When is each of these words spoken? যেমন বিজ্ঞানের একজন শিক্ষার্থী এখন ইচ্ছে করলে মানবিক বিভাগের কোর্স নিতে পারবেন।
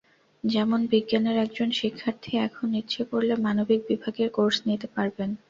যেমন 0.43 0.79
বিজ্ঞানের 0.91 1.37
একজন 1.37 1.69
শিক্ষার্থী 1.79 2.31
এখন 2.47 2.67
ইচ্ছে 2.75 3.01
করলে 3.11 3.33
মানবিক 3.45 3.79
বিভাগের 3.89 4.29
কোর্স 4.37 4.57
নিতে 4.67 4.87
পারবেন। 4.95 5.29